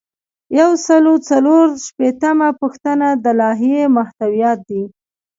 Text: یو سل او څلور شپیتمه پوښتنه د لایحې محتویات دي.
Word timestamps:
یو 0.59 0.71
سل 0.85 1.03
او 1.11 1.15
څلور 1.29 1.65
شپیتمه 1.85 2.49
پوښتنه 2.61 3.07
د 3.23 3.25
لایحې 3.39 3.81
محتویات 3.97 4.59
دي. 4.69 4.83